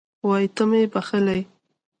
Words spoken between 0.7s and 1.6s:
یې بښلی